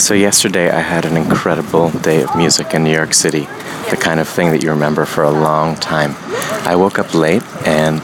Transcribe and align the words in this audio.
So, 0.00 0.14
yesterday 0.14 0.70
I 0.70 0.80
had 0.80 1.04
an 1.04 1.14
incredible 1.14 1.90
day 1.90 2.22
of 2.22 2.34
music 2.34 2.72
in 2.72 2.84
New 2.84 2.90
York 2.90 3.12
City, 3.12 3.42
the 3.90 3.98
kind 4.00 4.18
of 4.18 4.26
thing 4.26 4.50
that 4.50 4.62
you 4.62 4.70
remember 4.70 5.04
for 5.04 5.24
a 5.24 5.30
long 5.30 5.76
time. 5.76 6.14
I 6.66 6.74
woke 6.74 6.98
up 6.98 7.12
late 7.12 7.42
and 7.66 8.02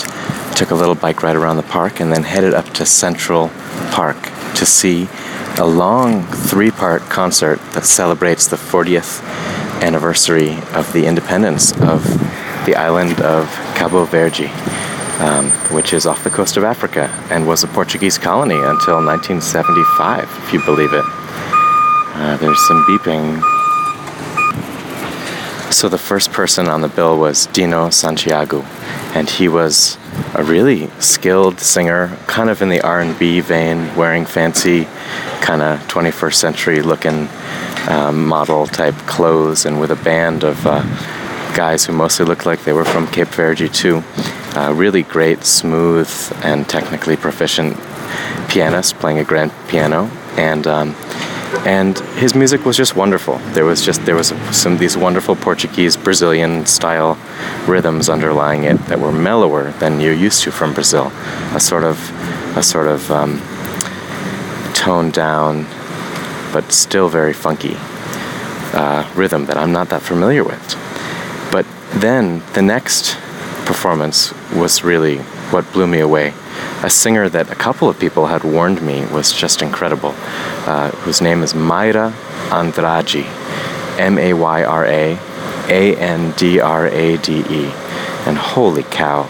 took 0.54 0.72
a 0.72 0.74
little 0.74 0.94
bike 0.94 1.22
ride 1.22 1.36
around 1.36 1.56
the 1.56 1.62
park 1.62 1.98
and 1.98 2.12
then 2.12 2.22
headed 2.22 2.52
up 2.52 2.66
to 2.74 2.84
Central 2.84 3.48
Park 3.92 4.18
to 4.56 4.66
see 4.66 5.08
a 5.56 5.64
long 5.64 6.22
three 6.26 6.70
part 6.70 7.00
concert 7.08 7.58
that 7.72 7.86
celebrates 7.86 8.46
the 8.46 8.56
40th 8.56 9.22
anniversary 9.82 10.58
of 10.74 10.92
the 10.92 11.06
independence 11.06 11.72
of 11.80 12.04
the 12.66 12.76
island 12.76 13.18
of 13.22 13.48
Cabo 13.74 14.04
Verde, 14.04 14.48
um, 15.20 15.50
which 15.72 15.94
is 15.94 16.04
off 16.04 16.22
the 16.24 16.30
coast 16.30 16.58
of 16.58 16.62
Africa 16.62 17.08
and 17.30 17.48
was 17.48 17.64
a 17.64 17.68
Portuguese 17.68 18.18
colony 18.18 18.54
until 18.54 19.02
1975, 19.02 20.24
if 20.44 20.52
you 20.52 20.62
believe 20.66 20.92
it. 20.92 21.25
Uh, 22.18 22.34
there's 22.38 22.66
some 22.66 22.82
beeping. 22.84 23.42
So 25.70 25.90
the 25.90 25.98
first 25.98 26.32
person 26.32 26.66
on 26.66 26.80
the 26.80 26.88
bill 26.88 27.18
was 27.18 27.44
Dino 27.48 27.90
Santiago, 27.90 28.62
and 29.12 29.28
he 29.28 29.48
was 29.48 29.98
a 30.34 30.42
really 30.42 30.88
skilled 30.98 31.60
singer, 31.60 32.16
kind 32.26 32.48
of 32.48 32.62
in 32.62 32.70
the 32.70 32.80
R&B 32.80 33.40
vein, 33.40 33.94
wearing 33.96 34.24
fancy, 34.24 34.84
kind 35.42 35.60
of 35.60 35.78
21st 35.88 36.34
century 36.34 36.80
looking 36.80 37.28
um, 37.86 38.26
model 38.26 38.66
type 38.66 38.94
clothes, 39.06 39.66
and 39.66 39.78
with 39.78 39.90
a 39.90 39.96
band 39.96 40.42
of 40.42 40.66
uh, 40.66 40.80
guys 41.54 41.84
who 41.84 41.92
mostly 41.92 42.24
looked 42.24 42.46
like 42.46 42.64
they 42.64 42.72
were 42.72 42.86
from 42.86 43.06
Cape 43.08 43.28
Verde 43.28 43.68
too. 43.68 44.02
Uh, 44.56 44.72
really 44.74 45.02
great, 45.02 45.44
smooth, 45.44 46.10
and 46.42 46.66
technically 46.66 47.16
proficient 47.16 47.76
pianist 48.48 48.94
playing 48.94 49.18
a 49.18 49.24
grand 49.24 49.52
piano, 49.68 50.06
and 50.38 50.66
um, 50.66 50.96
and 51.64 51.98
his 52.18 52.34
music 52.34 52.64
was 52.64 52.76
just 52.76 52.96
wonderful. 52.96 53.38
There 53.52 53.64
was 53.64 53.84
just 53.84 54.04
there 54.04 54.14
was 54.14 54.28
some 54.50 54.76
these 54.78 54.96
wonderful 54.96 55.36
Portuguese 55.36 55.96
Brazilian 55.96 56.66
style 56.66 57.18
rhythms 57.66 58.08
underlying 58.08 58.64
it 58.64 58.76
that 58.86 58.98
were 58.98 59.12
mellower 59.12 59.72
than 59.72 60.00
you're 60.00 60.14
used 60.14 60.42
to 60.42 60.50
from 60.50 60.74
Brazil. 60.74 61.12
A 61.54 61.60
sort 61.60 61.84
of 61.84 61.98
a 62.56 62.62
sort 62.62 62.86
of 62.86 63.10
um, 63.10 63.40
toned 64.74 65.12
down, 65.12 65.66
but 66.52 66.72
still 66.72 67.08
very 67.08 67.32
funky 67.32 67.76
uh, 68.72 69.10
rhythm 69.14 69.46
that 69.46 69.56
I'm 69.56 69.72
not 69.72 69.88
that 69.90 70.02
familiar 70.02 70.44
with. 70.44 70.76
But 71.52 71.66
then 71.94 72.42
the 72.54 72.62
next 72.62 73.16
performance 73.66 74.32
was 74.54 74.82
really 74.82 75.18
what 75.50 75.70
blew 75.72 75.86
me 75.86 76.00
away 76.00 76.32
a 76.82 76.90
singer 76.90 77.28
that 77.28 77.50
a 77.50 77.54
couple 77.54 77.88
of 77.88 77.98
people 77.98 78.26
had 78.26 78.44
warned 78.44 78.82
me 78.82 79.06
was 79.06 79.32
just 79.32 79.62
incredible, 79.62 80.14
uh, 80.66 80.90
whose 80.90 81.20
name 81.20 81.42
is 81.42 81.54
Mayra 81.54 82.12
Andrade, 82.52 83.26
M 83.98 84.18
A 84.18 84.34
Y 84.34 84.64
R 84.64 84.84
A 84.84 85.18
A 85.68 85.96
N 85.96 86.32
D 86.32 86.60
R 86.60 86.86
A 86.86 87.16
D 87.16 87.40
E. 87.40 87.72
And 88.26 88.36
holy 88.36 88.82
cow, 88.82 89.28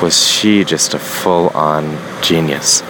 was 0.00 0.26
she 0.26 0.64
just 0.64 0.94
a 0.94 0.98
full 0.98 1.48
on 1.50 1.98
genius. 2.22 2.82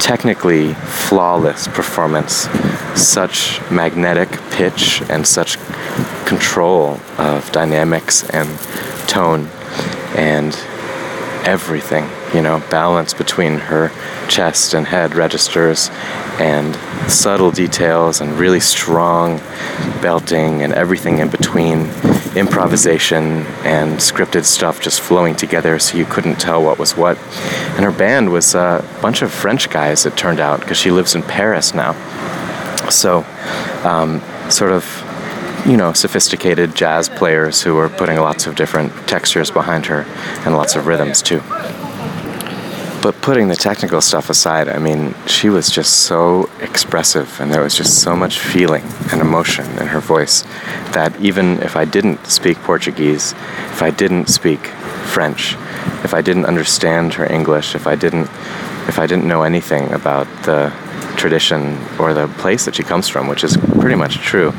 Technically 0.00 0.74
flawless 0.74 1.68
performance, 1.68 2.48
such 2.94 3.60
magnetic 3.70 4.30
pitch 4.50 5.02
and 5.08 5.26
such 5.26 5.58
control 6.24 7.00
of 7.18 7.50
dynamics 7.52 8.28
and 8.30 8.48
tone 9.08 9.48
and 10.16 10.54
everything 11.46 12.08
you 12.34 12.42
know, 12.42 12.62
balance 12.68 13.14
between 13.14 13.58
her 13.58 13.90
chest 14.28 14.74
and 14.74 14.86
head 14.86 15.14
registers 15.14 15.88
and 16.40 16.74
subtle 17.10 17.50
details 17.50 18.20
and 18.20 18.32
really 18.32 18.60
strong 18.60 19.38
belting 20.02 20.62
and 20.62 20.72
everything 20.72 21.18
in 21.18 21.28
between 21.28 21.88
improvisation 22.36 23.42
and 23.64 23.98
scripted 23.98 24.44
stuff 24.44 24.80
just 24.80 25.00
flowing 25.00 25.36
together 25.36 25.78
so 25.78 25.96
you 25.96 26.04
couldn't 26.04 26.36
tell 26.36 26.62
what 26.62 26.78
was 26.78 26.96
what. 26.96 27.16
And 27.76 27.84
her 27.84 27.92
band 27.92 28.32
was 28.32 28.54
a 28.54 28.84
bunch 29.00 29.22
of 29.22 29.32
French 29.32 29.70
guys, 29.70 30.04
it 30.04 30.16
turned 30.16 30.40
out, 30.40 30.60
because 30.60 30.76
she 30.76 30.90
lives 30.90 31.14
in 31.14 31.22
Paris 31.22 31.72
now. 31.74 31.92
So, 32.90 33.24
um, 33.84 34.20
sort 34.50 34.72
of, 34.72 34.84
you 35.66 35.76
know, 35.76 35.92
sophisticated 35.92 36.74
jazz 36.74 37.08
players 37.08 37.62
who 37.62 37.74
were 37.74 37.88
putting 37.88 38.18
lots 38.18 38.46
of 38.46 38.56
different 38.56 38.92
textures 39.08 39.50
behind 39.50 39.86
her 39.86 40.02
and 40.44 40.54
lots 40.54 40.74
of 40.74 40.86
rhythms 40.86 41.22
too. 41.22 41.40
But 43.04 43.20
putting 43.20 43.48
the 43.48 43.54
technical 43.54 44.00
stuff 44.00 44.30
aside, 44.30 44.66
I 44.66 44.78
mean, 44.78 45.14
she 45.26 45.50
was 45.50 45.68
just 45.68 46.04
so 46.04 46.48
expressive 46.62 47.38
and 47.38 47.52
there 47.52 47.60
was 47.60 47.76
just 47.76 48.00
so 48.00 48.16
much 48.16 48.38
feeling 48.38 48.82
and 49.12 49.20
emotion 49.20 49.66
in 49.78 49.88
her 49.88 50.00
voice 50.00 50.40
that 50.94 51.14
even 51.20 51.62
if 51.62 51.76
I 51.76 51.84
didn't 51.84 52.26
speak 52.26 52.56
Portuguese, 52.60 53.32
if 53.72 53.82
I 53.82 53.90
didn't 53.90 54.30
speak 54.30 54.68
French, 55.12 55.52
if 56.02 56.14
I 56.14 56.22
didn't 56.22 56.46
understand 56.46 57.12
her 57.12 57.30
English, 57.30 57.74
if 57.74 57.86
I 57.86 57.94
didn't 57.94 58.30
if 58.88 58.98
I 58.98 59.06
didn't 59.06 59.28
know 59.28 59.42
anything 59.42 59.92
about 59.92 60.26
the 60.44 60.72
tradition 61.18 61.76
or 61.98 62.14
the 62.14 62.28
place 62.38 62.64
that 62.64 62.74
she 62.74 62.84
comes 62.84 63.06
from, 63.06 63.28
which 63.28 63.44
is 63.44 63.58
pretty 63.80 63.96
much 63.96 64.16
true, 64.16 64.54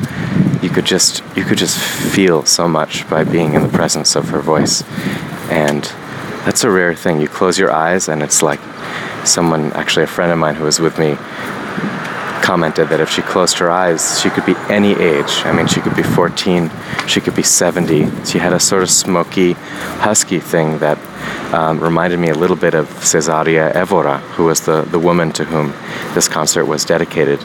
you 0.62 0.70
could 0.70 0.86
just 0.86 1.20
you 1.34 1.42
could 1.42 1.58
just 1.58 1.80
feel 1.80 2.44
so 2.44 2.68
much 2.68 3.10
by 3.10 3.24
being 3.24 3.54
in 3.54 3.62
the 3.62 3.76
presence 3.80 4.14
of 4.14 4.28
her 4.28 4.40
voice. 4.40 4.84
And 5.50 5.92
that's 6.46 6.62
a 6.62 6.70
rare 6.70 6.94
thing. 6.94 7.20
You 7.20 7.26
close 7.26 7.58
your 7.58 7.72
eyes, 7.72 8.08
and 8.08 8.22
it's 8.22 8.40
like 8.40 8.60
someone, 9.26 9.72
actually, 9.72 10.04
a 10.04 10.06
friend 10.06 10.30
of 10.30 10.38
mine 10.38 10.54
who 10.54 10.64
was 10.64 10.78
with 10.78 10.96
me, 10.96 11.16
commented 12.40 12.88
that 12.90 13.00
if 13.00 13.10
she 13.10 13.20
closed 13.22 13.58
her 13.58 13.68
eyes, 13.68 14.20
she 14.20 14.30
could 14.30 14.46
be 14.46 14.54
any 14.70 14.92
age. 14.92 15.42
I 15.44 15.50
mean, 15.52 15.66
she 15.66 15.80
could 15.80 15.96
be 15.96 16.04
14, 16.04 16.70
she 17.08 17.20
could 17.20 17.34
be 17.34 17.42
70. 17.42 18.24
She 18.24 18.38
had 18.38 18.52
a 18.52 18.60
sort 18.60 18.84
of 18.84 18.90
smoky, 18.90 19.54
husky 19.98 20.38
thing 20.38 20.78
that 20.78 20.98
um, 21.52 21.80
reminded 21.80 22.20
me 22.20 22.28
a 22.28 22.34
little 22.34 22.54
bit 22.54 22.74
of 22.74 22.86
Cesaria 23.00 23.74
Evora, 23.74 24.18
who 24.36 24.44
was 24.44 24.60
the, 24.60 24.82
the 24.82 25.00
woman 25.00 25.32
to 25.32 25.44
whom 25.44 25.72
this 26.14 26.28
concert 26.28 26.66
was 26.66 26.84
dedicated. 26.84 27.42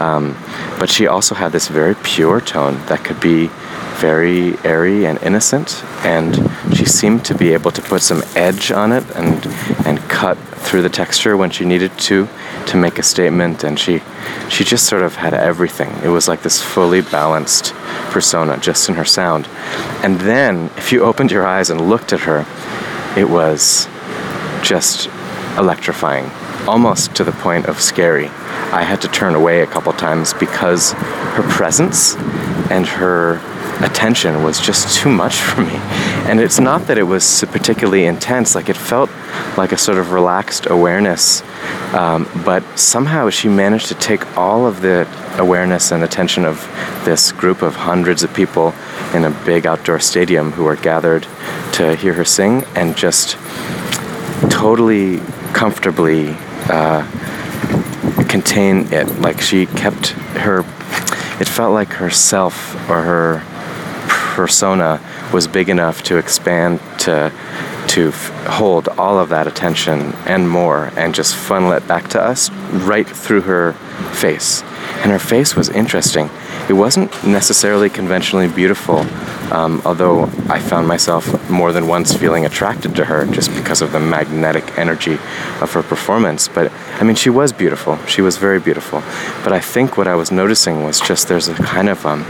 Um, 0.00 0.36
but 0.78 0.88
she 0.88 1.08
also 1.08 1.34
had 1.34 1.50
this 1.50 1.66
very 1.66 1.96
pure 2.04 2.40
tone 2.40 2.74
that 2.86 3.04
could 3.04 3.20
be 3.20 3.50
very 3.94 4.58
airy 4.64 5.06
and 5.06 5.22
innocent, 5.22 5.84
and 6.04 6.36
she 6.76 6.84
seemed 6.84 7.24
to 7.24 7.34
be 7.34 7.52
able 7.52 7.70
to 7.70 7.82
put 7.82 8.02
some 8.02 8.22
edge 8.34 8.70
on 8.70 8.92
it 8.92 9.04
and 9.14 9.46
and 9.86 9.98
cut 10.08 10.36
through 10.38 10.82
the 10.82 10.88
texture 10.88 11.36
when 11.36 11.50
she 11.50 11.64
needed 11.64 11.96
to 11.98 12.28
to 12.66 12.76
make 12.76 12.98
a 12.98 13.02
statement. 13.02 13.64
And 13.64 13.78
she 13.78 14.02
she 14.48 14.64
just 14.64 14.86
sort 14.86 15.02
of 15.02 15.16
had 15.16 15.34
everything. 15.34 15.90
It 16.02 16.08
was 16.08 16.28
like 16.28 16.42
this 16.42 16.62
fully 16.62 17.02
balanced 17.02 17.72
persona 18.10 18.58
just 18.58 18.88
in 18.88 18.94
her 18.96 19.04
sound. 19.04 19.46
And 20.02 20.20
then, 20.20 20.70
if 20.76 20.92
you 20.92 21.02
opened 21.02 21.30
your 21.30 21.46
eyes 21.46 21.70
and 21.70 21.88
looked 21.88 22.12
at 22.12 22.20
her, 22.20 22.44
it 23.16 23.28
was 23.28 23.88
just 24.62 25.08
electrifying, 25.56 26.30
almost 26.66 27.14
to 27.16 27.24
the 27.24 27.32
point 27.32 27.66
of 27.66 27.80
scary. 27.80 28.28
I 28.72 28.82
had 28.82 29.00
to 29.02 29.08
turn 29.08 29.34
away 29.34 29.60
a 29.60 29.66
couple 29.66 29.92
times 29.92 30.34
because 30.34 30.92
her 30.92 31.44
presence 31.48 32.16
and 32.70 32.86
her 32.86 33.40
attention 33.80 34.42
was 34.42 34.60
just 34.60 34.96
too 34.96 35.08
much 35.08 35.36
for 35.36 35.62
me. 35.62 35.76
And 36.26 36.40
it's 36.40 36.60
not 36.60 36.86
that 36.86 36.98
it 36.98 37.02
was 37.02 37.44
particularly 37.50 38.06
intense, 38.06 38.54
like 38.54 38.68
it 38.68 38.76
felt 38.76 39.10
like 39.56 39.72
a 39.72 39.78
sort 39.78 39.98
of 39.98 40.12
relaxed 40.12 40.66
awareness, 40.70 41.42
um, 41.92 42.28
but 42.44 42.62
somehow 42.78 43.30
she 43.30 43.48
managed 43.48 43.86
to 43.88 43.94
take 43.94 44.36
all 44.36 44.66
of 44.66 44.80
the 44.80 45.08
awareness 45.38 45.92
and 45.92 46.02
attention 46.02 46.44
of 46.44 46.60
this 47.04 47.32
group 47.32 47.62
of 47.62 47.74
hundreds 47.74 48.22
of 48.22 48.32
people 48.32 48.74
in 49.12 49.24
a 49.24 49.30
big 49.44 49.66
outdoor 49.66 49.98
stadium 49.98 50.52
who 50.52 50.64
were 50.64 50.76
gathered 50.76 51.26
to 51.72 51.94
hear 51.96 52.14
her 52.14 52.24
sing 52.24 52.64
and 52.74 52.96
just 52.96 53.36
totally 54.50 55.18
comfortably 55.52 56.36
uh, 56.68 57.04
contain 58.28 58.92
it. 58.92 59.08
Like 59.20 59.40
she 59.40 59.66
kept 59.66 60.10
her, 60.38 60.60
it 61.40 61.48
felt 61.48 61.72
like 61.72 61.92
herself 61.92 62.74
or 62.88 63.02
her 63.02 63.42
persona 64.34 65.00
was 65.32 65.46
big 65.46 65.68
enough 65.68 66.02
to 66.02 66.16
expand 66.18 66.80
to 66.98 67.32
to 67.86 68.08
f- 68.08 68.46
hold 68.46 68.88
all 68.88 69.18
of 69.18 69.28
that 69.28 69.46
attention 69.46 70.12
and 70.26 70.48
more 70.48 70.90
and 70.96 71.14
just 71.14 71.36
funnel 71.36 71.72
it 71.72 71.86
back 71.86 72.08
to 72.08 72.20
us 72.20 72.50
right 72.72 73.06
through 73.06 73.42
her 73.42 73.72
face. 74.14 74.62
And 75.02 75.12
her 75.12 75.18
face 75.18 75.54
was 75.54 75.68
interesting. 75.68 76.30
It 76.68 76.72
wasn't 76.72 77.10
necessarily 77.24 77.90
conventionally 77.90 78.48
beautiful, 78.48 79.00
um, 79.52 79.82
although 79.84 80.24
I 80.48 80.58
found 80.60 80.88
myself 80.88 81.50
more 81.50 81.72
than 81.72 81.86
once 81.86 82.16
feeling 82.16 82.46
attracted 82.46 82.96
to 82.96 83.04
her 83.04 83.26
just 83.26 83.54
because 83.54 83.82
of 83.82 83.92
the 83.92 84.00
magnetic 84.00 84.78
energy 84.78 85.18
of 85.60 85.72
her 85.74 85.82
performance. 85.82 86.48
But 86.48 86.72
I 86.98 87.04
mean, 87.04 87.16
she 87.16 87.30
was 87.30 87.52
beautiful. 87.52 87.98
She 88.06 88.22
was 88.22 88.38
very 88.38 88.60
beautiful. 88.60 89.02
But 89.44 89.52
I 89.52 89.60
think 89.60 89.96
what 89.96 90.08
I 90.08 90.14
was 90.14 90.32
noticing 90.32 90.84
was 90.84 91.00
just 91.00 91.28
there's 91.28 91.48
a 91.48 91.54
kind 91.54 91.88
of 91.88 92.04
um, 92.06 92.24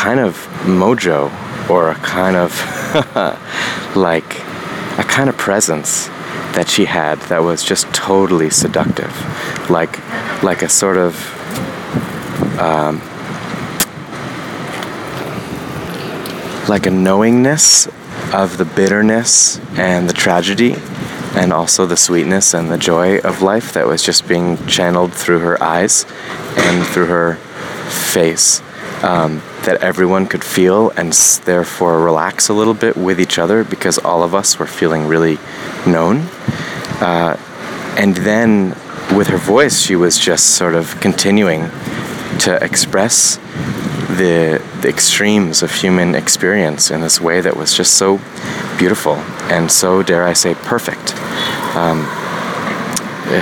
kind 0.00 0.18
of 0.18 0.34
mojo 0.64 1.30
or 1.68 1.90
a 1.90 1.94
kind 1.96 2.34
of 2.34 2.50
like 3.94 4.40
a 4.98 5.04
kind 5.04 5.28
of 5.28 5.36
presence 5.36 6.06
that 6.56 6.66
she 6.66 6.86
had 6.86 7.18
that 7.28 7.42
was 7.42 7.62
just 7.62 7.84
totally 7.92 8.48
seductive, 8.48 9.12
like 9.68 9.98
like 10.42 10.62
a 10.62 10.70
sort 10.70 10.96
of 10.96 11.14
um, 12.58 12.98
like 16.66 16.86
a 16.86 16.90
knowingness 16.90 17.86
of 18.32 18.56
the 18.56 18.64
bitterness 18.64 19.58
and 19.76 20.08
the 20.08 20.14
tragedy 20.14 20.76
and 21.34 21.52
also 21.52 21.84
the 21.84 21.96
sweetness 21.96 22.54
and 22.54 22.70
the 22.70 22.78
joy 22.78 23.18
of 23.18 23.42
life 23.42 23.74
that 23.74 23.86
was 23.86 24.02
just 24.02 24.26
being 24.26 24.56
channeled 24.66 25.12
through 25.12 25.40
her 25.40 25.62
eyes 25.62 26.06
and 26.56 26.86
through 26.86 27.06
her 27.06 27.34
face 28.14 28.62
um, 29.02 29.42
that 29.64 29.78
everyone 29.82 30.26
could 30.26 30.44
feel 30.44 30.90
and 30.90 31.12
therefore 31.44 32.00
relax 32.00 32.48
a 32.48 32.54
little 32.54 32.74
bit 32.74 32.96
with 32.96 33.20
each 33.20 33.38
other 33.38 33.64
because 33.64 33.98
all 33.98 34.22
of 34.22 34.34
us 34.34 34.58
were 34.58 34.66
feeling 34.66 35.06
really 35.06 35.38
known. 35.86 36.18
Uh, 37.00 37.36
and 37.96 38.16
then 38.16 38.70
with 39.16 39.28
her 39.28 39.38
voice, 39.38 39.80
she 39.80 39.96
was 39.96 40.18
just 40.18 40.56
sort 40.56 40.74
of 40.74 41.00
continuing 41.00 41.70
to 42.40 42.58
express 42.62 43.36
the, 44.16 44.62
the 44.82 44.88
extremes 44.88 45.62
of 45.62 45.72
human 45.72 46.14
experience 46.14 46.90
in 46.90 47.00
this 47.00 47.20
way 47.20 47.40
that 47.40 47.56
was 47.56 47.74
just 47.74 47.94
so 47.94 48.20
beautiful 48.78 49.14
and 49.50 49.70
so, 49.70 50.02
dare 50.02 50.24
I 50.24 50.32
say, 50.32 50.54
perfect. 50.54 51.14
Um, 51.74 52.06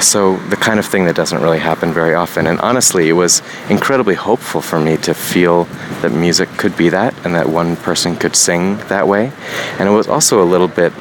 so 0.00 0.36
the 0.48 0.56
kind 0.56 0.78
of 0.78 0.86
thing 0.86 1.06
that 1.06 1.16
doesn't 1.16 1.42
really 1.42 1.58
happen 1.58 1.92
very 1.92 2.14
often. 2.14 2.46
And 2.46 2.60
honestly, 2.60 3.08
it 3.08 3.14
was 3.14 3.42
incredibly 3.70 4.14
hopeful 4.14 4.60
for 4.60 4.78
me 4.78 4.96
to 4.98 5.14
feel 5.14 5.64
that 6.02 6.12
music 6.12 6.48
could 6.50 6.76
be 6.76 6.90
that 6.90 7.14
and 7.24 7.34
that 7.34 7.48
one 7.48 7.76
person 7.76 8.14
could 8.16 8.36
sing 8.36 8.76
that 8.88 9.08
way. 9.08 9.32
And 9.78 9.88
it 9.88 9.92
was 9.92 10.06
also 10.06 10.42
a 10.42 10.44
little 10.44 10.68
bit 10.68 10.92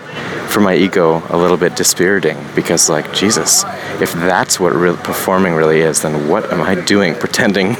for 0.47 0.61
my 0.61 0.75
ego 0.75 1.21
a 1.29 1.37
little 1.37 1.57
bit 1.57 1.75
dispiriting 1.75 2.37
because 2.55 2.89
like 2.89 3.13
jesus 3.13 3.63
if 4.01 4.13
that's 4.13 4.59
what 4.59 4.73
re- 4.73 4.95
performing 4.95 5.53
really 5.53 5.81
is 5.81 6.01
then 6.01 6.27
what 6.27 6.51
am 6.51 6.61
i 6.61 6.73
doing 6.73 7.13
pretending 7.25 7.73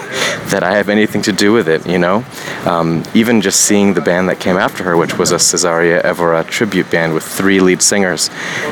that 0.52 0.64
i 0.64 0.76
have 0.76 0.90
anything 0.90 1.22
to 1.22 1.32
do 1.32 1.54
with 1.54 1.68
it 1.68 1.88
you 1.88 1.98
know 1.98 2.24
um, 2.66 3.04
even 3.14 3.42
just 3.42 3.62
seeing 3.62 3.94
the 3.94 4.02
band 4.02 4.28
that 4.30 4.40
came 4.40 4.58
after 4.58 4.84
her 4.84 4.98
which 4.98 5.18
was 5.18 5.32
a 5.32 5.36
cesaria 5.38 6.04
evora 6.04 6.44
tribute 6.44 6.90
band 6.92 7.14
with 7.14 7.24
three 7.24 7.60
lead 7.60 7.82
singers 7.82 8.30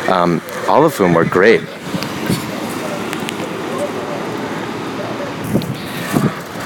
um, 0.10 0.42
all 0.68 0.86
of 0.86 0.96
whom 0.96 1.14
were 1.14 1.26
great 1.26 1.62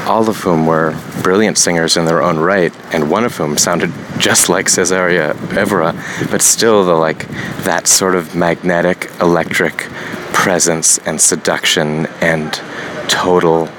all 0.09 0.27
of 0.27 0.37
whom 0.37 0.65
were 0.65 0.99
brilliant 1.21 1.55
singers 1.55 1.95
in 1.95 2.05
their 2.05 2.19
own 2.19 2.39
right, 2.39 2.73
and 2.91 3.11
one 3.11 3.23
of 3.23 3.35
whom 3.37 3.55
sounded 3.59 3.93
just 4.17 4.49
like 4.49 4.65
Cesaria 4.65 5.35
Evora, 5.55 5.93
but 6.31 6.41
still 6.41 6.83
the 6.83 6.95
like 6.95 7.27
that 7.63 7.85
sort 7.85 8.15
of 8.15 8.33
magnetic, 8.33 9.11
electric 9.21 9.77
presence 10.33 10.97
and 10.99 11.21
seduction 11.21 12.07
and 12.21 12.53
total 13.07 13.69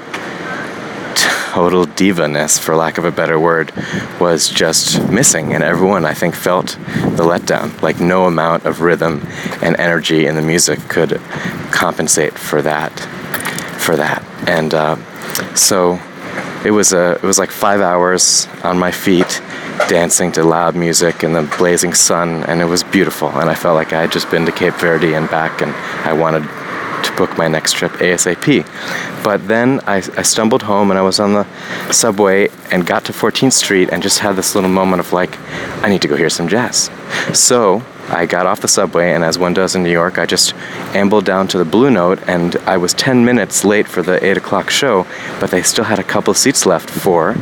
total 1.51 1.85
divaness, 1.85 2.57
for 2.57 2.77
lack 2.77 2.97
of 2.97 3.03
a 3.03 3.11
better 3.11 3.37
word, 3.37 3.73
was 4.21 4.47
just 4.47 5.05
missing. 5.09 5.53
And 5.53 5.61
everyone, 5.61 6.05
I 6.05 6.13
think, 6.13 6.33
felt 6.33 6.77
the 7.17 7.25
letdown. 7.25 7.81
Like 7.81 7.99
no 7.99 8.25
amount 8.25 8.65
of 8.65 8.79
rhythm 8.79 9.27
and 9.61 9.75
energy 9.75 10.27
in 10.27 10.35
the 10.35 10.41
music 10.41 10.79
could 10.87 11.19
compensate 11.71 12.39
for 12.39 12.61
that. 12.61 12.97
For 13.77 13.97
that. 13.97 14.23
And 14.47 14.73
uh, 14.73 14.95
so 15.55 15.99
it 16.65 16.71
was 16.71 16.93
a 16.93 17.13
it 17.13 17.23
was 17.23 17.39
like 17.39 17.51
five 17.51 17.81
hours 17.81 18.47
on 18.63 18.77
my 18.77 18.91
feet 18.91 19.41
dancing 19.89 20.31
to 20.31 20.43
loud 20.43 20.75
music 20.75 21.23
in 21.23 21.33
the 21.33 21.41
blazing 21.57 21.93
sun 21.93 22.43
and 22.43 22.61
it 22.61 22.65
was 22.65 22.83
beautiful. 22.83 23.29
And 23.29 23.49
i 23.49 23.55
felt 23.55 23.75
like 23.75 23.93
i 23.93 24.01
had 24.01 24.11
just 24.11 24.29
been 24.29 24.45
to 24.45 24.51
cape 24.51 24.75
verde 24.75 25.13
and 25.13 25.29
back 25.29 25.61
and 25.61 25.71
i 26.05 26.13
wanted 26.13 26.43
to 27.05 27.11
book 27.17 27.35
my 27.37 27.47
next 27.47 27.73
trip 27.73 27.91
asap 27.93 28.63
but 29.23 29.47
then 29.47 29.79
I, 29.87 29.97
I 29.97 30.21
stumbled 30.21 30.63
home 30.63 30.91
and 30.91 30.99
i 30.99 31.01
was 31.01 31.19
on 31.19 31.33
the 31.33 31.45
subway 31.91 32.49
and 32.71 32.85
got 32.85 33.05
to 33.05 33.13
14th 33.13 33.53
street 33.53 33.89
and 33.91 34.03
just 34.03 34.19
had 34.19 34.35
this 34.35 34.53
little 34.55 34.69
moment 34.69 34.99
of 34.99 35.11
like 35.13 35.37
i 35.83 35.89
need 35.89 36.01
to 36.03 36.07
go 36.07 36.15
hear 36.15 36.29
some 36.29 36.47
jazz. 36.47 36.89
So 37.33 37.83
I 38.09 38.25
got 38.25 38.45
off 38.45 38.61
the 38.61 38.67
subway, 38.67 39.13
and 39.13 39.23
as 39.23 39.37
one 39.37 39.53
does 39.53 39.75
in 39.75 39.83
New 39.83 39.91
York, 39.91 40.17
I 40.17 40.25
just 40.25 40.53
ambled 40.93 41.25
down 41.25 41.47
to 41.49 41.57
the 41.57 41.65
Blue 41.65 41.89
Note, 41.89 42.19
and 42.27 42.55
I 42.65 42.77
was 42.77 42.93
10 42.93 43.23
minutes 43.23 43.63
late 43.63 43.87
for 43.87 44.01
the 44.01 44.23
8 44.23 44.37
o'clock 44.37 44.69
show, 44.69 45.05
but 45.39 45.51
they 45.51 45.61
still 45.61 45.85
had 45.85 45.99
a 45.99 46.03
couple 46.03 46.33
seats 46.33 46.65
left 46.65 46.89
for 46.89 47.35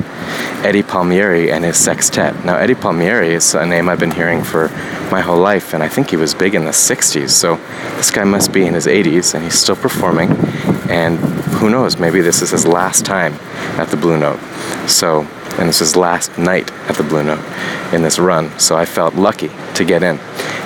Eddie 0.64 0.84
Palmieri 0.84 1.52
and 1.52 1.64
his 1.64 1.78
sextet. 1.78 2.46
Now, 2.46 2.58
Eddie 2.58 2.76
Palmieri 2.76 3.34
is 3.34 3.56
a 3.56 3.66
name 3.66 3.90
I've 3.90 4.00
been 4.00 4.12
hearing 4.12 4.44
for 4.44 4.68
my 5.12 5.22
whole 5.22 5.40
life, 5.40 5.74
and 5.74 5.82
I 5.82 5.88
think 5.88 6.10
he 6.10 6.18
was 6.18 6.34
big 6.34 6.54
in 6.56 6.66
the 6.66 6.72
60s, 6.72 7.30
so 7.30 7.56
this 7.96 8.12
guy 8.12 8.24
must 8.24 8.52
be 8.52 8.66
in 8.66 8.74
his 8.74 8.86
80s, 8.86 9.34
and 9.34 9.44
he's 9.44 9.58
still 9.58 9.76
performing, 9.76 10.32
and 10.90 11.18
who 11.60 11.70
knows, 11.70 11.98
maybe 11.98 12.22
this 12.22 12.42
is 12.42 12.52
his 12.52 12.68
last 12.68 13.06
time 13.06 13.34
at 13.80 13.90
the 13.90 13.98
Blue 13.98 14.18
Note. 14.18 14.40
So, 14.88 15.28
and 15.60 15.68
this 15.68 15.82
is 15.82 15.96
last 15.96 16.38
night 16.38 16.72
at 16.90 16.96
the 16.96 17.04
Blue 17.04 17.22
Note 17.22 17.44
in 17.94 18.02
this 18.02 18.18
run, 18.18 18.58
so 18.58 18.78
I 18.78 18.86
felt 18.86 19.16
lucky 19.16 19.52
to 19.76 19.84
get 19.84 20.04
in. 20.04 20.18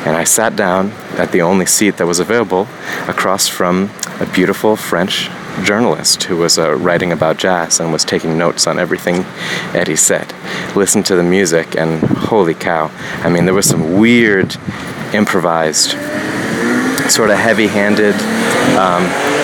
And 0.05 0.15
I 0.15 0.23
sat 0.23 0.55
down 0.55 0.91
at 1.17 1.31
the 1.31 1.41
only 1.41 1.65
seat 1.65 1.97
that 1.97 2.05
was 2.05 2.19
available 2.19 2.67
across 3.07 3.47
from 3.47 3.89
a 4.19 4.25
beautiful 4.25 4.75
French 4.75 5.29
journalist 5.63 6.23
who 6.23 6.37
was 6.37 6.59
uh, 6.59 6.75
writing 6.75 7.11
about 7.11 7.37
jazz 7.37 7.79
and 7.79 7.91
was 7.91 8.05
taking 8.05 8.37
notes 8.37 8.67
on 8.67 8.77
everything 8.77 9.25
Eddie 9.73 9.95
said. 9.95 10.33
Listened 10.75 11.05
to 11.07 11.15
the 11.15 11.23
music, 11.23 11.75
and 11.75 12.01
holy 12.01 12.53
cow, 12.53 12.91
I 13.23 13.29
mean, 13.29 13.45
there 13.45 13.53
was 13.53 13.67
some 13.67 13.99
weird, 13.99 14.55
improvised, 15.13 15.91
sort 17.09 17.31
of 17.31 17.37
heavy 17.37 17.67
handed. 17.67 18.15
Um, 18.77 19.42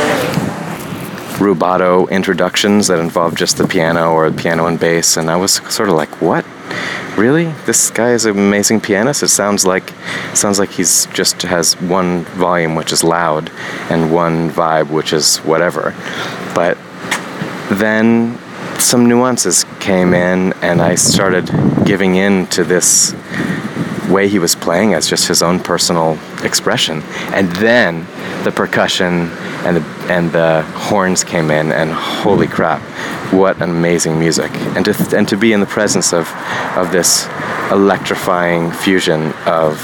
rubato 1.40 2.10
introductions 2.10 2.88
that 2.88 3.00
involved 3.00 3.38
just 3.38 3.58
the 3.58 3.68
piano 3.68 4.12
or 4.12 4.30
piano 4.32 4.68
and 4.68 4.80
bass, 4.80 5.18
and 5.18 5.32
I 5.32 5.36
was 5.36 5.54
sort 5.70 5.90
of 5.90 5.96
like, 5.96 6.22
"What? 6.22 6.46
Really? 7.18 7.54
This 7.66 7.90
guy 7.90 8.12
is 8.12 8.26
an 8.26 8.38
amazing 8.38 8.82
pianist. 8.82 9.24
It 9.24 9.30
sounds 9.30 9.66
like 9.66 9.94
sounds 10.34 10.60
like 10.60 10.72
he's 10.72 11.08
just 11.08 11.42
has 11.44 11.74
one 11.82 12.26
volume 12.38 12.76
which 12.76 12.92
is 12.92 13.04
loud 13.04 13.52
and 13.90 14.12
one 14.12 14.52
vibe 14.52 14.90
which 14.90 15.14
is 15.14 15.38
whatever." 15.38 15.94
But 16.54 16.78
then 17.72 18.38
some 18.78 19.08
nuances 19.08 19.66
came 19.80 20.14
in, 20.14 20.54
and 20.62 20.82
I 20.82 20.96
started 20.96 21.50
giving 21.86 22.16
in 22.16 22.48
to 22.48 22.64
this 22.64 23.14
way 24.10 24.28
he 24.28 24.40
was 24.40 24.56
playing 24.56 24.94
as 24.94 25.08
just 25.08 25.28
his 25.28 25.42
own 25.42 25.60
personal 25.60 26.18
expression. 26.44 27.02
And 27.34 27.50
then 27.58 28.08
the 28.44 28.52
percussion 28.52 29.30
and 29.66 29.78
the 29.78 29.84
and 30.12 30.32
the 30.32 30.64
horns 30.74 31.24
came 31.24 31.52
in, 31.52 31.72
and 31.72 31.92
holy 31.92 32.48
crap, 32.48 32.82
what 33.32 33.62
amazing 33.62 34.18
music! 34.18 34.52
And 34.76 34.86
to 34.86 35.18
and 35.18 35.28
to 35.28 35.38
be 35.38 35.54
in 35.54 35.60
the 35.60 35.66
presence 35.66 36.14
of 36.14 36.32
of 36.76 36.92
this 36.92 37.28
electrifying 37.72 38.72
fusion 38.72 39.34
of 39.46 39.78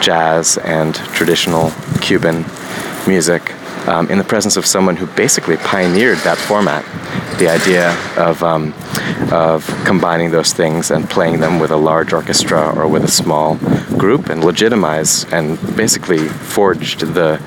jazz 0.00 0.58
and 0.58 0.94
traditional 0.94 1.72
Cuban 2.00 2.44
music 3.06 3.52
um, 3.86 4.10
in 4.10 4.18
the 4.18 4.24
presence 4.24 4.56
of 4.56 4.66
someone 4.66 4.96
who 4.96 5.06
basically 5.06 5.56
pioneered 5.56 6.18
that 6.18 6.38
format. 6.38 6.84
The 7.38 7.48
idea 7.48 7.90
of, 8.16 8.42
um, 8.42 8.74
of 9.32 9.66
combining 9.84 10.30
those 10.30 10.52
things 10.52 10.90
and 10.90 11.08
playing 11.08 11.40
them 11.40 11.58
with 11.58 11.70
a 11.70 11.76
large 11.76 12.12
orchestra 12.12 12.72
or 12.76 12.88
with 12.88 13.04
a 13.04 13.08
small 13.08 13.56
group 13.98 14.28
and 14.28 14.44
legitimize 14.44 15.24
and 15.32 15.58
basically 15.76 16.28
forged 16.28 17.00
the 17.00 17.38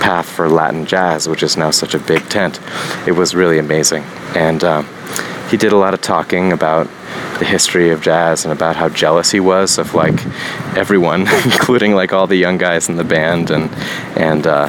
path 0.00 0.28
for 0.28 0.48
Latin 0.48 0.86
jazz, 0.86 1.28
which 1.28 1.42
is 1.42 1.56
now 1.56 1.70
such 1.70 1.94
a 1.94 1.98
big 1.98 2.28
tent. 2.28 2.60
It 3.06 3.12
was 3.12 3.34
really 3.34 3.58
amazing. 3.58 4.02
And 4.34 4.62
uh, 4.62 4.82
he 5.48 5.56
did 5.56 5.72
a 5.72 5.76
lot 5.76 5.94
of 5.94 6.02
talking 6.02 6.52
about 6.52 6.86
the 7.38 7.44
history 7.44 7.90
of 7.90 8.02
jazz 8.02 8.44
and 8.44 8.52
about 8.52 8.76
how 8.76 8.88
jealous 8.88 9.30
he 9.30 9.40
was 9.40 9.78
of 9.78 9.94
like 9.94 10.24
everyone, 10.76 11.22
including 11.44 11.94
like 11.94 12.12
all 12.12 12.26
the 12.26 12.36
young 12.36 12.58
guys 12.58 12.88
in 12.88 12.96
the 12.96 13.04
band 13.04 13.50
and 13.50 13.70
and 14.16 14.46
uh, 14.46 14.68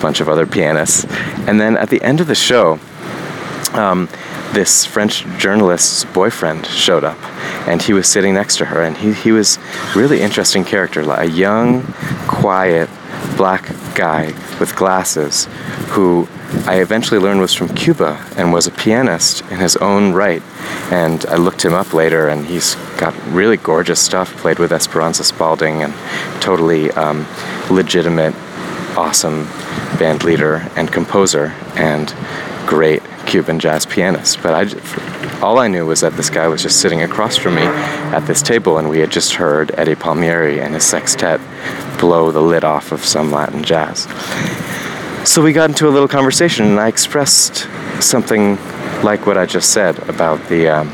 bunch 0.00 0.20
of 0.20 0.28
other 0.28 0.46
pianists. 0.46 1.04
And 1.46 1.60
then 1.60 1.76
at 1.76 1.90
the 1.90 2.02
end 2.02 2.20
of 2.20 2.26
the 2.26 2.34
show, 2.34 2.78
um, 3.72 4.08
this 4.52 4.84
French 4.84 5.24
journalist's 5.38 6.04
boyfriend 6.06 6.66
showed 6.66 7.04
up, 7.04 7.22
and 7.68 7.82
he 7.82 7.92
was 7.92 8.08
sitting 8.08 8.34
next 8.34 8.56
to 8.58 8.64
her, 8.64 8.82
and 8.82 8.96
he 8.96 9.12
he 9.12 9.30
was 9.30 9.58
really 9.94 10.20
interesting 10.20 10.64
character, 10.64 11.04
like 11.04 11.28
a 11.28 11.30
young, 11.30 11.82
quiet, 12.26 12.88
black 13.36 13.68
guy 13.94 14.26
with 14.58 14.74
glasses 14.74 15.46
who 15.88 16.26
I 16.66 16.80
eventually 16.80 17.20
learned 17.20 17.40
was 17.40 17.52
from 17.52 17.68
Cuba 17.68 18.24
and 18.36 18.52
was 18.52 18.66
a 18.66 18.70
pianist 18.70 19.42
in 19.50 19.58
his 19.58 19.76
own 19.76 20.12
right. 20.12 20.42
And 20.90 21.24
I 21.26 21.36
looked 21.36 21.64
him 21.64 21.74
up 21.74 21.92
later, 21.92 22.28
and 22.28 22.46
he's 22.46 22.74
got 22.96 23.14
really 23.28 23.58
gorgeous 23.58 24.00
stuff. 24.00 24.34
Played 24.38 24.58
with 24.58 24.72
Esperanza 24.72 25.24
Spalding 25.24 25.82
and 25.82 25.92
totally 26.40 26.90
um, 26.92 27.26
legitimate, 27.70 28.34
awesome 28.96 29.44
band 29.98 30.24
leader 30.24 30.68
and 30.76 30.90
composer 30.90 31.54
and 31.76 32.14
great 32.66 33.02
Cuban 33.26 33.58
jazz 33.58 33.86
pianist. 33.86 34.42
But 34.42 34.54
I, 34.54 35.40
all 35.40 35.58
I 35.58 35.68
knew 35.68 35.86
was 35.86 36.00
that 36.00 36.14
this 36.14 36.30
guy 36.30 36.48
was 36.48 36.62
just 36.62 36.80
sitting 36.80 37.02
across 37.02 37.36
from 37.36 37.54
me 37.56 37.62
at 37.62 38.26
this 38.26 38.42
table, 38.42 38.78
and 38.78 38.88
we 38.88 39.00
had 39.00 39.10
just 39.10 39.34
heard 39.34 39.70
Eddie 39.74 39.94
Palmieri 39.94 40.60
and 40.60 40.74
his 40.74 40.84
sextet 40.84 41.40
blow 41.98 42.30
the 42.30 42.40
lid 42.40 42.64
off 42.64 42.92
of 42.92 43.04
some 43.04 43.30
Latin 43.30 43.62
jazz. 43.62 44.06
So 45.28 45.42
we 45.42 45.52
got 45.52 45.68
into 45.68 45.88
a 45.88 45.90
little 45.90 46.08
conversation, 46.08 46.66
and 46.66 46.80
I 46.80 46.88
expressed 46.88 47.68
something 48.00 48.56
like 49.02 49.26
what 49.26 49.36
I 49.36 49.46
just 49.46 49.70
said 49.70 49.98
about 50.08 50.48
the 50.48 50.68
um, 50.68 50.88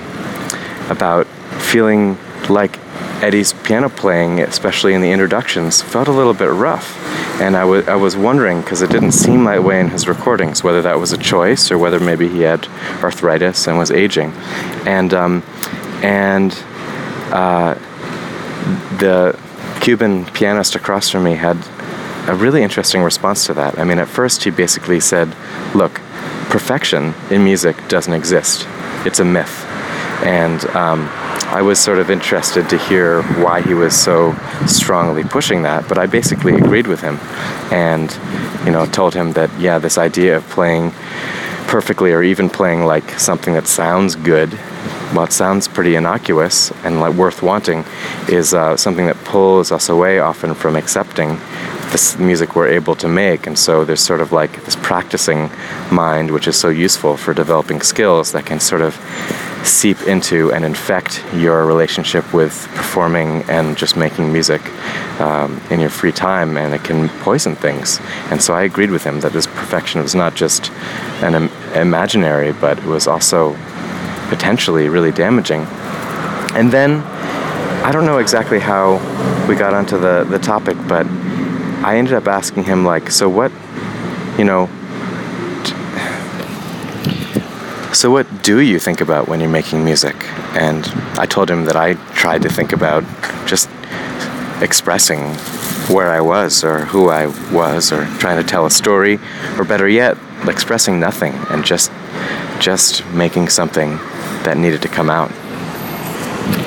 about 0.90 1.26
feeling 1.60 2.18
like 2.48 2.78
Eddie's 3.22 3.52
piano 3.52 3.88
playing, 3.88 4.40
especially 4.40 4.92
in 4.94 5.00
the 5.00 5.10
introductions, 5.10 5.80
felt 5.80 6.08
a 6.08 6.12
little 6.12 6.34
bit 6.34 6.50
rough. 6.50 7.13
And 7.40 7.56
I, 7.56 7.62
w- 7.62 7.84
I 7.86 7.96
was 7.96 8.16
wondering, 8.16 8.60
because 8.60 8.80
it 8.80 8.90
didn't 8.90 9.12
seem 9.12 9.44
that 9.44 9.64
way 9.64 9.80
in 9.80 9.88
his 9.88 10.06
recordings, 10.06 10.62
whether 10.62 10.82
that 10.82 10.98
was 10.98 11.12
a 11.12 11.18
choice 11.18 11.70
or 11.70 11.78
whether 11.78 11.98
maybe 11.98 12.28
he 12.28 12.40
had 12.40 12.66
arthritis 13.02 13.66
and 13.66 13.76
was 13.76 13.90
aging. 13.90 14.32
And, 14.86 15.12
um, 15.12 15.42
and 16.02 16.52
uh, 17.32 17.74
the 18.98 19.38
Cuban 19.80 20.24
pianist 20.26 20.76
across 20.76 21.10
from 21.10 21.24
me 21.24 21.34
had 21.34 21.56
a 22.28 22.34
really 22.34 22.62
interesting 22.62 23.02
response 23.02 23.46
to 23.46 23.54
that. 23.54 23.78
I 23.78 23.84
mean, 23.84 23.98
at 23.98 24.08
first 24.08 24.44
he 24.44 24.50
basically 24.50 25.00
said, 25.00 25.34
look, 25.74 26.00
perfection 26.48 27.14
in 27.30 27.44
music 27.44 27.76
doesn't 27.88 28.14
exist, 28.14 28.66
it's 29.04 29.18
a 29.18 29.24
myth. 29.24 29.64
And 30.24 30.64
um, 30.70 31.08
I 31.54 31.62
was 31.62 31.78
sort 31.78 31.98
of 31.98 32.10
interested 32.10 32.68
to 32.70 32.76
hear 32.76 33.22
why 33.40 33.60
he 33.60 33.74
was 33.74 33.96
so 33.96 34.34
strongly 34.66 35.22
pushing 35.22 35.62
that, 35.62 35.88
but 35.88 35.98
I 35.98 36.06
basically 36.06 36.56
agreed 36.56 36.88
with 36.88 37.00
him 37.00 37.16
and, 37.70 38.10
you 38.66 38.72
know, 38.72 38.86
told 38.86 39.14
him 39.14 39.34
that, 39.34 39.56
yeah, 39.60 39.78
this 39.78 39.96
idea 39.96 40.38
of 40.38 40.42
playing 40.48 40.90
perfectly 41.68 42.10
or 42.10 42.24
even 42.24 42.50
playing 42.50 42.86
like 42.86 43.08
something 43.20 43.54
that 43.54 43.68
sounds 43.68 44.16
good, 44.16 44.52
well, 45.14 45.22
it 45.22 45.32
sounds 45.32 45.68
pretty 45.68 45.94
innocuous 45.94 46.72
and 46.82 46.98
like 46.98 47.14
worth 47.14 47.40
wanting, 47.40 47.84
is 48.28 48.52
uh, 48.52 48.76
something 48.76 49.06
that 49.06 49.16
pulls 49.24 49.70
us 49.70 49.88
away 49.88 50.18
often 50.18 50.54
from 50.54 50.74
accepting 50.74 51.38
this 51.92 52.18
music 52.18 52.56
we're 52.56 52.66
able 52.66 52.96
to 52.96 53.06
make. 53.06 53.46
And 53.46 53.56
so 53.56 53.84
there's 53.84 54.00
sort 54.00 54.20
of 54.20 54.32
like 54.32 54.64
this 54.64 54.74
practicing 54.74 55.52
mind, 55.92 56.32
which 56.32 56.48
is 56.48 56.56
so 56.56 56.68
useful 56.68 57.16
for 57.16 57.32
developing 57.32 57.80
skills 57.80 58.32
that 58.32 58.44
can 58.44 58.58
sort 58.58 58.82
of 58.82 58.96
seep 59.64 60.02
into 60.02 60.52
and 60.52 60.64
infect 60.64 61.24
your 61.34 61.64
relationship 61.66 62.34
with 62.34 62.68
performing 62.74 63.42
and 63.48 63.76
just 63.76 63.96
making 63.96 64.32
music 64.32 64.60
um, 65.20 65.60
in 65.70 65.80
your 65.80 65.90
free 65.90 66.12
time, 66.12 66.56
and 66.56 66.74
it 66.74 66.84
can 66.84 67.08
poison 67.20 67.56
things. 67.56 68.00
And 68.30 68.42
so 68.42 68.54
I 68.54 68.62
agreed 68.62 68.90
with 68.90 69.04
him 69.04 69.20
that 69.20 69.32
this 69.32 69.46
perfection 69.46 70.02
was 70.02 70.14
not 70.14 70.34
just 70.34 70.70
an 71.22 71.34
Im- 71.34 71.50
imaginary, 71.74 72.52
but 72.52 72.78
it 72.78 72.84
was 72.84 73.06
also 73.06 73.56
potentially 74.28 74.88
really 74.88 75.12
damaging. 75.12 75.66
And 76.54 76.70
then 76.70 77.02
I 77.84 77.90
don't 77.90 78.06
know 78.06 78.18
exactly 78.18 78.58
how 78.58 78.98
we 79.48 79.56
got 79.56 79.74
onto 79.74 79.98
the, 79.98 80.24
the 80.24 80.38
topic, 80.38 80.76
but 80.86 81.06
I 81.84 81.96
ended 81.96 82.14
up 82.14 82.26
asking 82.26 82.64
him, 82.64 82.84
like, 82.84 83.10
so 83.10 83.28
what, 83.28 83.52
you 84.38 84.44
know, 84.44 84.68
so, 88.04 88.10
what 88.10 88.42
do 88.42 88.60
you 88.60 88.78
think 88.78 89.00
about 89.00 89.28
when 89.28 89.40
you're 89.40 89.48
making 89.48 89.82
music? 89.82 90.14
And 90.54 90.86
I 91.18 91.24
told 91.24 91.50
him 91.50 91.64
that 91.64 91.74
I 91.74 91.94
tried 92.12 92.42
to 92.42 92.50
think 92.50 92.74
about 92.74 93.02
just 93.46 93.70
expressing 94.60 95.32
where 95.88 96.10
I 96.10 96.20
was 96.20 96.62
or 96.64 96.84
who 96.84 97.08
I 97.08 97.28
was 97.50 97.92
or 97.92 98.04
trying 98.18 98.36
to 98.36 98.46
tell 98.46 98.66
a 98.66 98.70
story 98.70 99.18
or 99.56 99.64
better 99.64 99.88
yet 99.88 100.18
expressing 100.46 101.00
nothing 101.00 101.32
and 101.48 101.64
just 101.64 101.90
just 102.60 103.06
making 103.14 103.48
something 103.48 103.96
that 104.44 104.58
needed 104.58 104.82
to 104.82 104.88
come 104.88 105.08
out. 105.08 105.30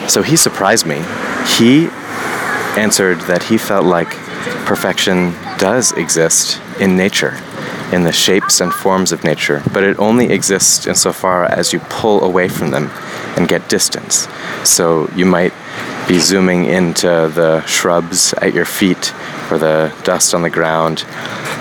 So 0.10 0.24
he 0.24 0.38
surprised 0.38 0.88
me. 0.88 1.04
He 1.56 1.90
answered 2.82 3.22
that 3.30 3.44
he 3.44 3.60
felt 3.60 3.86
like 3.86 4.10
perfection 4.66 5.34
does 5.60 5.92
exist 5.92 6.60
in 6.80 6.98
nature 6.98 7.40
in 7.92 8.04
the 8.04 8.12
shapes 8.12 8.60
and 8.60 8.74
forms 8.74 9.12
of 9.12 9.24
nature, 9.24 9.62
but 9.74 9.84
it 9.84 9.98
only 10.00 10.30
exists 10.32 10.86
insofar 10.88 11.46
as 11.46 11.74
you 11.74 11.80
pull 11.80 12.24
away 12.24 12.48
from 12.48 12.72
them 12.72 12.90
and 13.38 13.48
get 13.48 13.70
distance. 13.70 14.28
So 14.64 15.10
you 15.16 15.26
might 15.26 15.54
be 16.08 16.20
zooming 16.20 16.66
into 16.66 17.08
the 17.34 17.66
shrubs 17.66 18.34
at 18.36 18.54
your 18.54 18.66
feet 18.66 19.14
or 19.52 19.58
the 19.58 19.94
dust 20.04 20.34
on 20.34 20.42
the 20.42 20.50
ground 20.50 21.06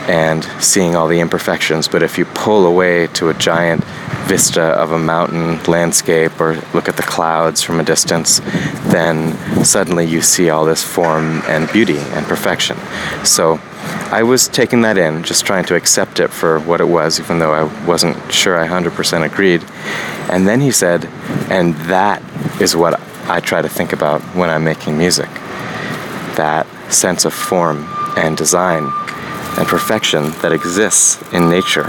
and 0.08 0.44
seeing 0.60 0.94
all 0.94 1.08
the 1.08 1.18
imperfections, 1.18 1.88
but 1.88 2.02
if 2.02 2.16
you 2.16 2.24
pull 2.24 2.66
away 2.66 3.08
to 3.08 3.28
a 3.28 3.34
giant 3.34 3.82
vista 4.28 4.62
of 4.62 4.92
a 4.92 4.98
mountain 4.98 5.62
landscape 5.64 6.40
or 6.40 6.54
look 6.74 6.88
at 6.88 6.96
the 6.96 7.02
clouds 7.02 7.62
from 7.62 7.80
a 7.80 7.84
distance, 7.84 8.40
then 8.86 9.36
suddenly 9.64 10.04
you 10.04 10.20
see 10.20 10.48
all 10.50 10.64
this 10.64 10.82
form 10.82 11.42
and 11.46 11.70
beauty 11.72 11.98
and 11.98 12.24
perfection. 12.26 12.76
So 13.24 13.60
I 14.12 14.22
was 14.22 14.48
taking 14.48 14.82
that 14.82 14.98
in, 14.98 15.24
just 15.24 15.44
trying 15.44 15.64
to 15.64 15.74
accept 15.74 16.20
it 16.20 16.28
for 16.28 16.60
what 16.60 16.80
it 16.80 16.88
was, 16.88 17.18
even 17.18 17.38
though 17.38 17.52
I 17.52 17.86
wasn't 17.86 18.32
sure 18.32 18.56
I 18.56 18.68
100% 18.68 19.24
agreed. 19.24 19.64
And 20.30 20.46
then 20.46 20.60
he 20.60 20.70
said, 20.70 21.04
and 21.50 21.74
that 21.88 22.22
is 22.60 22.76
what 22.76 23.00
I 23.28 23.40
try 23.40 23.62
to 23.62 23.68
think 23.68 23.92
about 23.92 24.20
when 24.36 24.48
I'm 24.48 24.64
making 24.64 24.96
music 24.96 25.28
that 26.36 26.66
sense 26.92 27.24
of 27.24 27.34
form 27.34 27.84
and 28.16 28.36
design 28.36 28.84
and 29.58 29.66
perfection 29.66 30.30
that 30.42 30.52
exists 30.52 31.20
in 31.32 31.48
nature, 31.48 31.88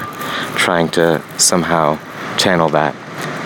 trying 0.56 0.90
to 0.90 1.22
somehow 1.38 2.00
channel 2.38 2.70
that 2.70 2.96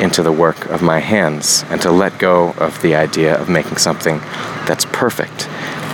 into 0.01 0.23
the 0.23 0.31
work 0.31 0.65
of 0.67 0.81
my 0.81 0.99
hands 0.99 1.63
and 1.69 1.81
to 1.81 1.91
let 1.91 2.17
go 2.19 2.51
of 2.53 2.81
the 2.81 2.95
idea 2.95 3.39
of 3.39 3.49
making 3.49 3.77
something 3.77 4.19
that's 4.65 4.85
perfect 4.85 5.47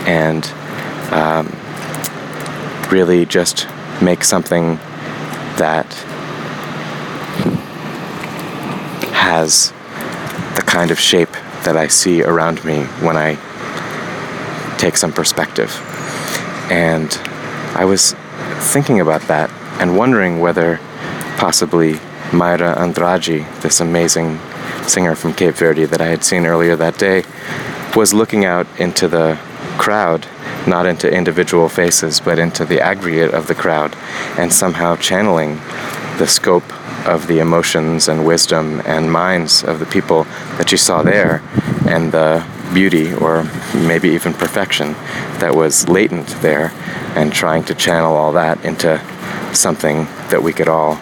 and 0.08 0.46
um, 1.12 1.48
really 2.92 3.26
just 3.26 3.68
make 4.02 4.24
something 4.24 4.78
that 5.58 5.86
has 9.14 9.72
the 10.56 10.64
kind 10.66 10.92
of 10.92 11.00
shape 11.00 11.32
that 11.64 11.76
I 11.76 11.88
see 11.88 12.24
around 12.24 12.64
me 12.64 12.84
when 13.02 13.18
I 13.18 13.36
take 14.78 14.96
some 14.96 15.12
perspective. 15.12 15.72
And 16.72 17.14
I 17.76 17.86
was 17.86 18.14
thinking 18.72 19.00
about 19.00 19.22
that 19.24 19.50
and 19.82 19.98
wondering 19.98 20.40
whether 20.40 20.80
possibly 21.38 21.94
Mayra 22.32 22.78
Andrade, 22.78 23.46
this 23.62 23.80
amazing 23.80 24.40
singer 24.88 25.16
from 25.16 25.34
Cape 25.34 25.56
Verde 25.56 25.86
that 25.86 26.02
I 26.02 26.08
had 26.08 26.24
seen 26.24 26.46
earlier 26.46 26.76
that 26.76 26.98
day, 26.98 27.24
was 27.96 28.14
looking 28.14 28.46
out 28.46 28.68
into 28.80 29.08
the 29.08 29.40
crowd 29.78 30.26
not 30.68 30.86
into 30.86 31.12
individual 31.12 31.70
faces, 31.70 32.20
but 32.20 32.40
into 32.40 32.66
the 32.66 32.82
aggregate 32.82 33.34
of 33.34 33.48
the 33.48 33.56
crowd, 33.56 33.96
and 34.38 34.54
somehow 34.54 34.96
channeling 34.98 35.56
the 36.18 36.28
scope 36.28 36.70
of 37.08 37.28
the 37.28 37.40
emotions 37.40 38.08
and 38.08 38.26
wisdom 38.26 38.82
and 38.86 39.12
minds 39.12 39.64
of 39.64 39.80
the 39.80 39.86
people 39.86 40.26
that 40.58 40.72
you 40.72 40.78
saw 40.78 41.02
there, 41.02 41.42
and 41.88 42.12
the 42.12 42.46
beauty 42.74 43.14
or 43.14 43.44
maybe 43.74 44.10
even 44.10 44.34
perfection 44.34 44.94
that 45.40 45.56
was 45.56 45.88
latent 45.88 46.28
there, 46.42 46.72
and 47.16 47.32
trying 47.32 47.64
to 47.64 47.74
channel 47.74 48.16
all 48.16 48.34
that 48.34 48.64
into 48.66 49.02
something 49.54 50.06
that 50.30 50.44
we 50.44 50.52
could 50.52 50.68
all 50.68 51.00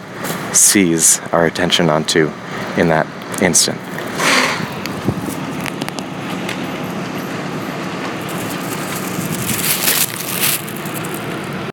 seize 0.52 1.18
our 1.32 1.46
attention 1.46 1.90
onto 1.90 2.30
in 2.76 2.88
that 2.88 3.06
instant. 3.42 3.80